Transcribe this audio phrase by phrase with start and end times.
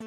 [0.00, 0.06] När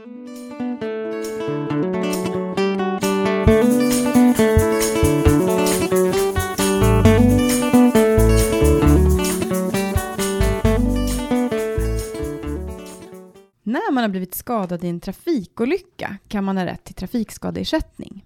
[13.91, 18.25] man har blivit skadad i en trafikolycka kan man ha rätt till trafikskadeersättning.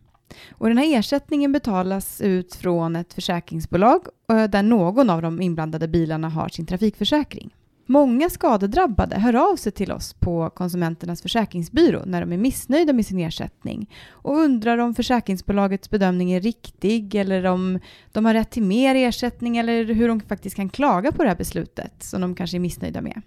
[0.51, 5.87] Och den här ersättningen betalas ut från ett försäkringsbolag eh, där någon av de inblandade
[5.87, 7.51] bilarna har sin trafikförsäkring.
[7.87, 13.05] Många skadedrabbade hör av sig till oss på Konsumenternas försäkringsbyrå när de är missnöjda med
[13.05, 17.79] sin ersättning och undrar om försäkringsbolagets bedömning är riktig eller om
[18.11, 21.35] de har rätt till mer ersättning eller hur de faktiskt kan klaga på det här
[21.35, 23.21] beslutet som de kanske är missnöjda med.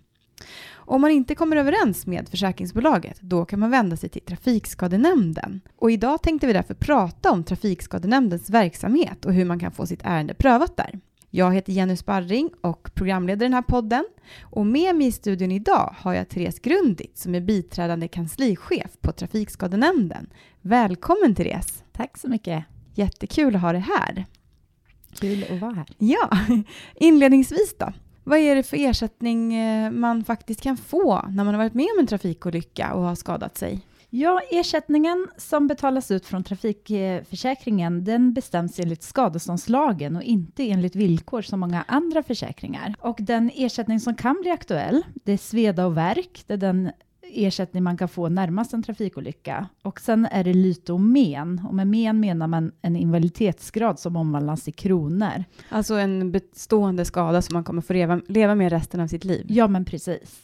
[0.72, 5.60] Om man inte kommer överens med försäkringsbolaget, då kan man vända sig till Trafikskadenämnden.
[5.76, 10.00] Och idag tänkte vi därför prata om Trafikskadenämndens verksamhet och hur man kan få sitt
[10.04, 11.00] ärende prövat där.
[11.30, 14.04] Jag heter Jenny Sparring och programleder den här podden.
[14.42, 19.12] Och med mig i studion idag har jag Therese Grundit som är biträdande kanslichef på
[19.12, 20.30] Trafikskadenämnden.
[20.60, 21.84] Välkommen Therese!
[21.92, 22.64] Tack så mycket.
[22.94, 24.26] Jättekul att ha dig här.
[25.20, 25.86] Kul att vara här.
[25.98, 26.30] Ja,
[26.94, 27.92] inledningsvis då.
[28.24, 31.86] Vad är det för ersättning eh, man faktiskt kan få när man har varit med
[31.94, 33.80] om en trafikolycka och har skadat sig?
[34.10, 41.42] Ja, ersättningen som betalas ut från trafikförsäkringen, den bestäms enligt skadeståndslagen och inte enligt villkor
[41.42, 42.94] som många andra försäkringar.
[43.00, 46.90] Och den ersättning som kan bli aktuell, det är sveda och verk, det är den
[47.22, 49.68] ersättning man kan få närmast en trafikolycka.
[49.82, 51.62] Och sen är det lyte och men.
[51.68, 55.44] Och med men menar man en invaliditetsgrad som omvandlas i kronor.
[55.68, 59.46] Alltså en bestående skada som man kommer få leva, leva med resten av sitt liv?
[59.48, 60.42] Ja, men precis.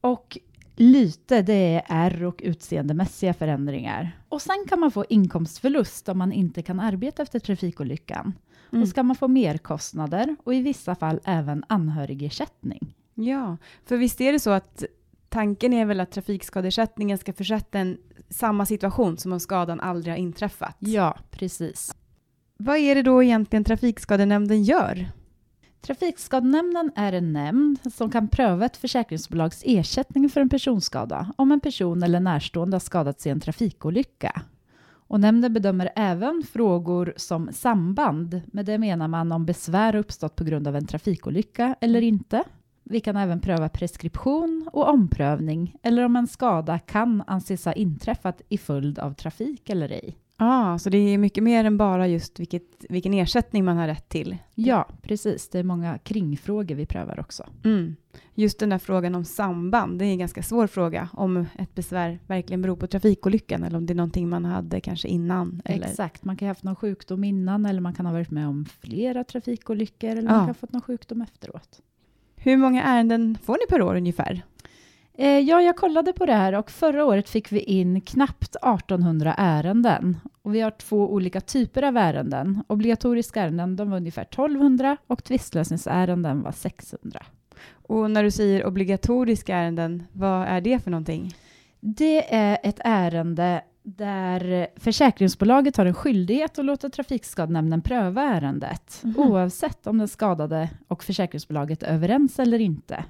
[0.00, 0.38] Och
[0.80, 4.18] lyte, det är ärr och utseendemässiga förändringar.
[4.28, 8.34] Och sen kan man få inkomstförlust om man inte kan arbeta efter trafikolyckan.
[8.72, 8.82] Mm.
[8.82, 12.94] Och ska man få merkostnader och i vissa fall även anhörigersättning.
[13.14, 14.84] Ja, för visst är det så att
[15.28, 17.98] tanken är väl att trafikskadeersättningen ska försätta en
[18.30, 20.76] samma situation som om skadan aldrig har inträffat?
[20.78, 21.94] Ja, precis.
[22.56, 25.08] Vad är det då egentligen Trafikskadenämnden gör?
[25.80, 31.60] Trafikskadenämnden är en nämnd som kan pröva ett försäkringsbolags ersättning för en personskada om en
[31.60, 34.42] person eller närstående har skadats i en trafikolycka.
[35.08, 38.40] Och nämnden bedömer även frågor som samband.
[38.46, 42.44] Med det menar man om besvär uppstått på grund av en trafikolycka eller inte.
[42.84, 48.42] Vi kan även pröva preskription och omprövning eller om en skada kan anses ha inträffat
[48.48, 50.18] i följd av trafik eller ej.
[50.40, 54.08] Ah, så det är mycket mer än bara just vilket, vilken ersättning man har rätt
[54.08, 54.36] till?
[54.54, 55.48] Ja, precis.
[55.48, 57.46] Det är många kringfrågor vi prövar också.
[57.64, 57.96] Mm.
[58.34, 61.08] Just den där frågan om samband, det är en ganska svår fråga.
[61.12, 65.08] Om ett besvär verkligen beror på trafikolyckan eller om det är någonting man hade kanske
[65.08, 65.62] innan.
[65.64, 65.86] Eller?
[65.86, 68.64] Exakt, man kan ha haft någon sjukdom innan eller man kan ha varit med om
[68.80, 70.32] flera trafikolyckor eller ah.
[70.32, 71.80] man kan ha fått någon sjukdom efteråt.
[72.36, 74.42] Hur många ärenden får ni per år ungefär?
[75.20, 79.34] Eh, ja, jag kollade på det här och förra året fick vi in knappt 1800
[79.38, 80.16] ärenden.
[80.42, 82.62] Och vi har två olika typer av ärenden.
[82.66, 87.22] Obligatoriska ärenden de var ungefär 1200 och tvistlösningsärenden var 600.
[87.70, 91.34] Och när du säger obligatoriska ärenden, vad är det för någonting?
[91.80, 99.16] Det är ett ärende där försäkringsbolaget har en skyldighet att låta Trafikskadenämnden pröva ärendet, mm.
[99.18, 103.04] oavsett om den skadade och försäkringsbolaget är överens eller inte.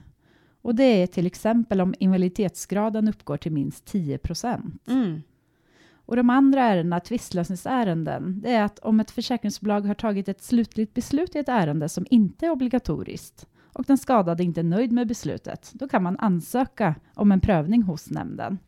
[0.68, 4.88] Och det är till exempel om invaliditetsgraden uppgår till minst 10 procent.
[4.88, 5.22] Mm.
[5.92, 10.94] Och de andra ärendena, tvistlösningsärenden, det är att om ett försäkringsbolag har tagit ett slutligt
[10.94, 15.06] beslut i ett ärende som inte är obligatoriskt och den skadade inte är nöjd med
[15.06, 18.58] beslutet, då kan man ansöka om en prövning hos nämnden.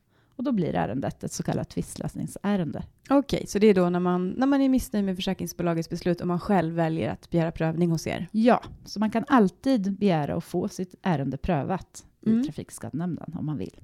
[0.40, 2.82] Och då blir ärendet ett så kallat tvistlösningsärende.
[3.10, 6.20] Okej, okay, så det är då när man, när man är missnöjd med försäkringsbolagets beslut
[6.20, 8.28] och man själv väljer att begära prövning hos er?
[8.32, 12.40] Ja, så man kan alltid begära att få sitt ärende prövat mm.
[12.40, 13.80] i Trafikskadenämnden om man vill.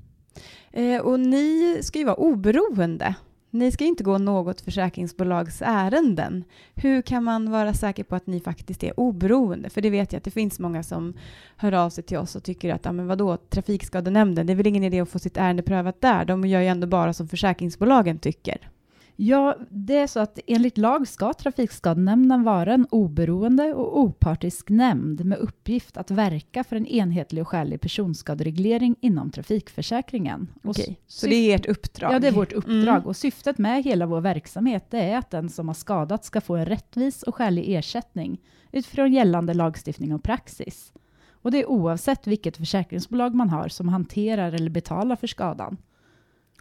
[0.72, 3.14] Eh, och ni ska ju vara oberoende.
[3.58, 6.44] Ni ska inte gå något försäkringsbolags ärenden.
[6.74, 9.70] Hur kan man vara säker på att ni faktiskt är oberoende?
[9.70, 11.14] För det vet jag att det finns många som
[11.56, 14.66] hör av sig till oss och tycker att, ja men vadå, Trafikskadenämnden, det är väl
[14.66, 16.24] ingen idé att få sitt ärende prövat där.
[16.24, 18.70] De gör ju ändå bara som försäkringsbolagen tycker.
[19.18, 25.24] Ja, det är så att enligt lag ska Trafikskadenämnden vara en oberoende och opartisk nämnd
[25.24, 30.48] med uppgift att verka för en enhetlig och skälig personskadereglering inom trafikförsäkringen.
[30.64, 32.12] Okej, så det är ert uppdrag?
[32.12, 32.96] Ja, det är vårt uppdrag.
[32.96, 33.06] Mm.
[33.06, 36.66] Och syftet med hela vår verksamhet är att den som har skadats ska få en
[36.66, 38.40] rättvis och skälig ersättning
[38.72, 40.92] utifrån gällande lagstiftning och praxis.
[41.30, 45.76] Och det är oavsett vilket försäkringsbolag man har som hanterar eller betalar för skadan.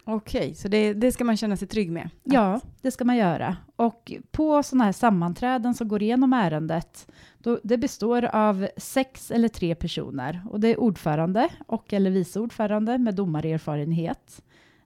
[0.08, 2.10] Okej, så det, det, ska man känna sig trygg med?
[2.24, 3.58] Ja, det ska man göra.
[3.76, 7.08] Och på sådana här sammanträden som går igenom ärendet,
[7.38, 10.42] då, det består av sex eller tre personer.
[10.50, 14.42] Och det är ordförande och eller vice ordförande med domarerfarenhet.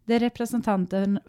[0.06, 1.20] Det är representanten,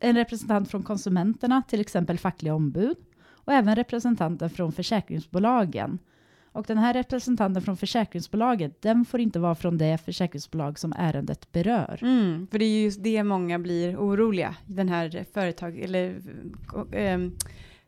[0.00, 5.98] en representant från konsumenterna, till exempel fackliga ombud, och även representanter från försäkringsbolagen.
[6.52, 11.52] Och den här representanten från försäkringsbolaget, den får inte vara från det försäkringsbolag som ärendet
[11.52, 11.98] berör.
[12.02, 16.16] Mm, för det är just det många blir oroliga, den här företag eller
[16.92, 17.18] eh,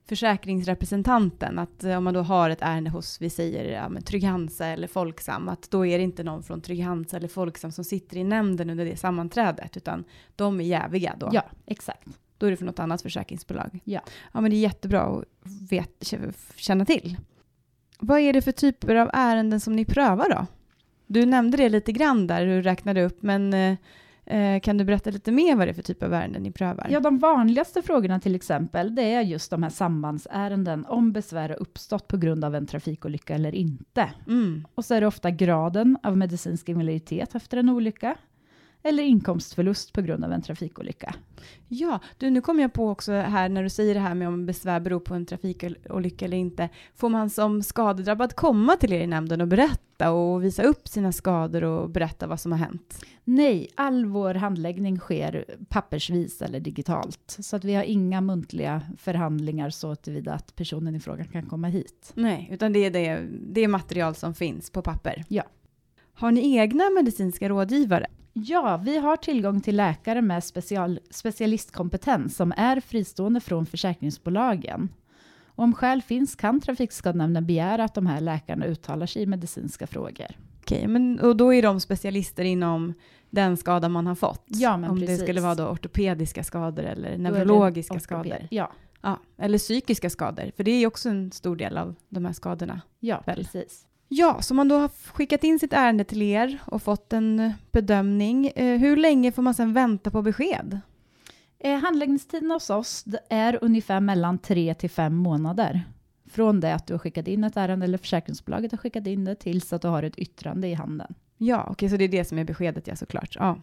[0.08, 5.49] försäkringsrepresentanten, att om man då har ett ärende hos, vi säger ja, Trygg-Hansa eller Folksam,
[5.49, 8.84] att då är det inte någon från Trygg-Hansa eller Folksam som sitter i nämnden under
[8.84, 10.05] det sammanträdet, utan
[10.37, 11.31] de är jäviga då.
[11.32, 12.08] Ja, exakt.
[12.38, 13.81] Då är det för något annat försäkringsbolag.
[13.84, 14.00] Ja.
[14.32, 15.25] Ja, men det är jättebra att
[15.70, 16.14] vet,
[16.56, 17.16] känna till.
[18.06, 20.47] Vad är det för typer av ärenden som ni prövar då?
[21.06, 23.77] Du nämnde det lite grann där, du räknade upp, men eh,
[24.27, 26.87] Eh, kan du berätta lite mer vad det är för typ av ärenden ni prövar?
[26.91, 31.62] Ja, de vanligaste frågorna till exempel, det är just de här sambandsärenden, om besvär har
[31.62, 34.11] uppstått på grund av en trafikolycka eller inte.
[34.27, 34.65] Mm.
[34.75, 38.17] Och så är det ofta graden av medicinsk invaliditet efter en olycka,
[38.85, 41.15] eller inkomstförlust på grund av en trafikolycka.
[41.69, 44.47] Ja, du, nu kommer jag på också här när du säger det här med om
[44.47, 46.69] besvär beror på en trafikolycka eller inte.
[46.95, 51.13] Får man som skadedrabbad komma till er i nämnden och berätta och visa upp sina
[51.13, 53.05] skador och berätta vad som har hänt?
[53.25, 57.37] Nej, all vår handläggning sker pappersvis eller digitalt.
[57.41, 61.69] Så att vi har inga muntliga förhandlingar så tillvida att personen i fråga kan komma
[61.69, 62.13] hit.
[62.15, 65.25] Nej, utan det är det, det är material som finns på papper?
[65.29, 65.43] Ja.
[66.15, 68.07] Har ni egna medicinska rådgivare?
[68.37, 74.89] Ja, vi har tillgång till läkare med special, specialistkompetens som är fristående från försäkringsbolagen.
[75.47, 79.87] Och om skäl finns kan Trafikskadenämnden begära att de här läkarna uttalar sig i medicinska
[79.87, 80.27] frågor.
[80.61, 82.95] Okej, men och då är de specialister inom
[83.31, 84.45] den skada man har fått?
[84.47, 85.19] Ja, men Om precis.
[85.19, 88.49] det skulle vara då ortopediska skador eller neurologiska skador?
[88.51, 88.73] Ja,
[89.03, 92.33] Ja, eller psykiska skador, för det är ju också en stor del av de här
[92.33, 92.81] skadorna.
[93.01, 93.37] ja Väl.
[93.37, 93.87] precis.
[94.16, 98.46] Ja, så man då har skickat in sitt ärende till er och fått en bedömning.
[98.46, 100.81] Eh, hur länge får man sedan vänta på besked?
[101.58, 105.82] Eh, handläggningstiden hos oss är ungefär mellan tre till fem månader.
[106.31, 109.34] Från det att du har skickat in ett ärende eller försäkringsbolaget har skickat in det
[109.34, 111.14] tills att du har ett yttrande i handen.
[111.38, 113.37] Ja, okej, så det är det som är beskedet, ja såklart.
[113.40, 113.58] Ja.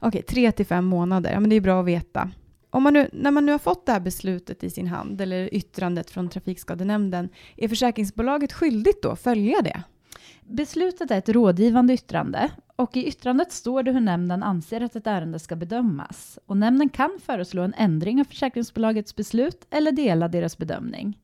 [0.00, 2.30] Okej, tre till fem månader, ja men det är bra att veta.
[2.76, 5.54] Om man nu, när man nu har fått det här beslutet i sin hand, eller
[5.54, 9.82] yttrandet från Trafikskadenämnden, är försäkringsbolaget skyldigt då att följa det?
[10.44, 15.06] Beslutet är ett rådgivande yttrande och i yttrandet står det hur nämnden anser att ett
[15.06, 16.38] ärende ska bedömas.
[16.46, 21.18] Och nämnden kan föreslå en ändring av försäkringsbolagets beslut eller dela deras bedömning.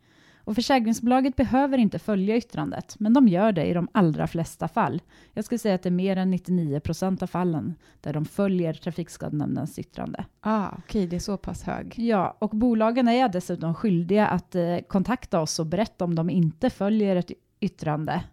[0.45, 5.03] Och försäkringsbolaget behöver inte följa yttrandet, men de gör det i de allra flesta fall.
[5.33, 8.73] Jag skulle säga att det är mer än 99 procent av fallen där de följer
[8.75, 10.25] Trafikskadenämndens yttrande.
[10.41, 11.95] Ah, okej, det är så pass hög.
[11.99, 16.71] Ja, och bolagen är dessutom skyldiga att eh, kontakta oss och berätta om de inte
[16.71, 17.31] följer ett
[17.61, 18.25] yttrande.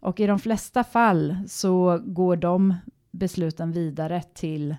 [0.00, 2.74] Och i de flesta fall så går de
[3.10, 4.76] besluten vidare till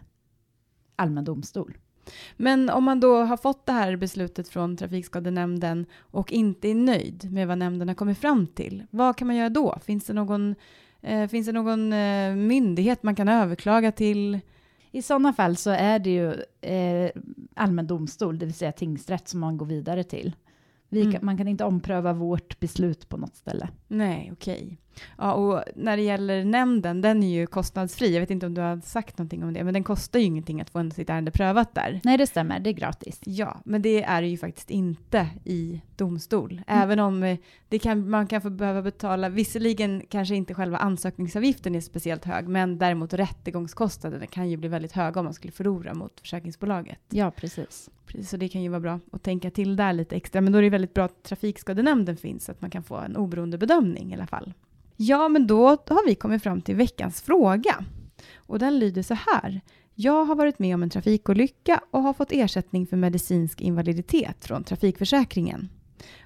[0.96, 1.78] allmän domstol.
[2.38, 7.32] Men om man då har fått det här beslutet från Trafikskadenämnden och inte är nöjd
[7.32, 9.80] med vad nämnden har kommit fram till, vad kan man göra då?
[9.86, 10.56] Finns det någon,
[11.02, 14.40] eh, finns det någon eh, myndighet man kan överklaga till?
[14.92, 17.12] I sådana fall så är det ju eh,
[17.56, 20.36] allmän domstol, det vill säga tingsrätt, som man går vidare till.
[20.90, 21.14] Vi Mm.
[21.14, 23.70] kan, man kan inte ompröva vårt beslut på något ställe.
[23.88, 24.78] Nej, okej.
[25.18, 28.14] Ja, och när det gäller nämnden, den är ju kostnadsfri.
[28.14, 30.62] Jag vet inte om du har sagt någonting om det, men den kostar ju ingenting
[30.62, 32.00] att få en- sitt ärende prövat där.
[32.04, 33.20] Nej, det stämmer, det är gratis.
[33.26, 36.62] Ja, men det är det ju faktiskt inte i domstol.
[36.68, 37.38] Även om eh,
[37.70, 42.48] det kan, man kan få behöva betala, visserligen kanske inte själva ansökningsavgiften är speciellt hög,
[42.48, 47.00] men däremot rättegångskostnaderna kan ju bli väldigt höga om man skulle förlora mot försäkringsbolaget.
[47.10, 47.90] Ja, precis.
[48.06, 50.42] Precis, så det kan ju vara bra att tänka till där lite extra.
[50.42, 53.16] Men då är det väldigt bra att Trafikskadenämnden finns, så att man kan få en
[53.18, 54.54] oberoende bedömning i alla fall.
[55.08, 57.86] Ja, men då har vi kommit fram till veckans fråga.
[58.36, 59.62] Och den lyder så här.
[59.96, 64.64] Jag har varit med om en trafikolycka och har fått ersättning för medicinsk invaliditet från
[64.64, 65.70] Trafikförsäkringen.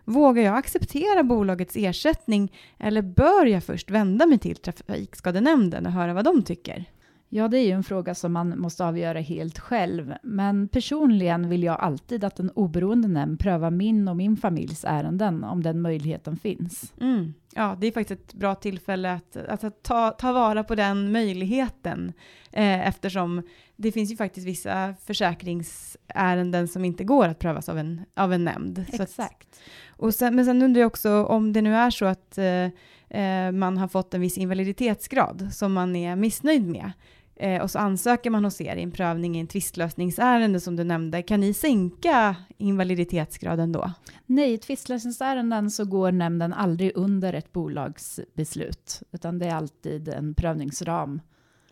[0.05, 6.13] Vågar jag acceptera bolagets ersättning eller bör jag först vända mig till Trafikskadenämnden och höra
[6.13, 6.85] vad de tycker?
[7.29, 10.13] Ja, det är ju en fråga som man måste avgöra helt själv.
[10.23, 15.43] Men personligen vill jag alltid att en oberoende nämnd prövar min och min familjs ärenden
[15.43, 16.93] om den möjligheten finns.
[17.01, 17.33] Mm.
[17.57, 22.13] Ja, det är faktiskt ett bra tillfälle att, att ta, ta vara på den möjligheten
[22.51, 23.41] eh, eftersom
[23.75, 28.43] det finns ju faktiskt vissa försäkringsärenden som inte går att prövas av en, av en
[28.43, 28.85] nämnd.
[28.89, 29.59] Så att, Exakt.
[29.89, 33.51] och sen, men sen undrar jag också om det nu är så att eh, eh,
[33.51, 36.91] man har fått en viss invaliditetsgrad som man är missnöjd med
[37.39, 40.83] eh, och så ansöker man hos er i en prövning i en tvistlösningsärende som du
[40.83, 41.21] nämnde.
[41.21, 43.91] Kan ni sänka invaliditetsgraden då?
[44.25, 50.09] Nej, i tvistlösningsärenden så går nämnden aldrig under ett bolags beslut, utan det är alltid
[50.09, 51.21] en prövningsram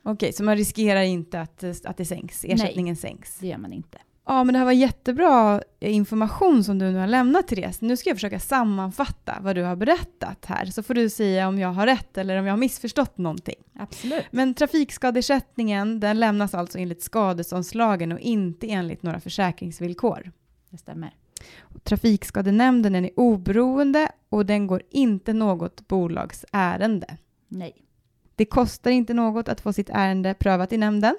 [0.08, 3.38] Okej, så man riskerar inte att, att det sänks, ersättningen sänks?
[3.40, 3.98] Det gör man inte.
[4.28, 7.82] Ja, men det här var jättebra information som du nu har lämnat Therese.
[7.82, 11.60] Nu ska jag försöka sammanfatta vad du har berättat här, så får du säga om
[11.60, 13.56] jag har rätt eller om jag har missförstått någonting.
[13.80, 14.26] Absolut.
[14.32, 20.32] Men trafikskadeersättningen, den lämnas alltså enligt skadeståndslagen och inte enligt några försäkringsvillkor.
[20.70, 21.16] Det stämmer.
[21.84, 27.18] Trafikskadenämnden är oberoende och den går inte något bolags ärende.
[27.48, 27.74] Nej,
[28.36, 31.16] Det kostar inte något att få sitt ärende prövat i nämnden.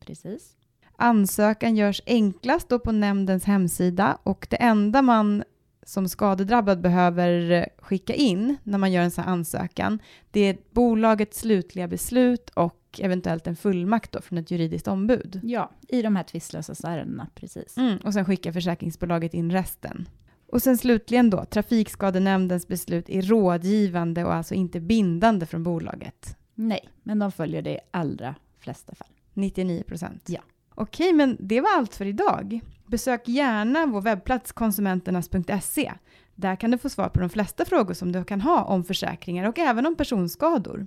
[0.00, 0.56] precis.
[1.02, 5.44] Ansökan görs enklast då på nämndens hemsida och det enda man
[5.82, 9.98] som skadedrabbad behöver skicka in när man gör en sån här ansökan,
[10.30, 15.40] det är bolagets slutliga beslut och eventuellt en fullmakt då från ett juridiskt ombud.
[15.42, 17.76] Ja, i de här tvistlösa ärendena, precis.
[17.76, 20.08] Mm, och sen skickar försäkringsbolaget in resten.
[20.46, 26.36] Och sen slutligen då, trafikskadenämndens beslut är rådgivande och alltså inte bindande från bolaget.
[26.54, 29.08] Nej, men de följer det i allra flesta fall.
[29.34, 30.24] 99 procent.
[30.28, 30.40] Ja.
[30.74, 32.60] Okej, men det var allt för idag.
[32.86, 35.92] Besök gärna vår webbplats konsumenternas.se.
[36.34, 39.48] Där kan du få svar på de flesta frågor som du kan ha om försäkringar
[39.48, 40.86] och även om personskador.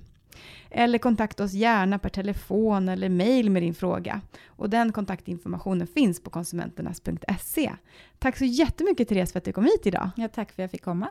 [0.70, 4.22] Eller kontakta oss gärna per telefon eller mejl med din fråga.
[4.48, 7.72] Och den kontaktinformationen finns på konsumenternas.se.
[8.20, 10.10] Tack så jättemycket Therese för att du kom hit idag.
[10.16, 11.10] Ja, tack för att jag fick komma.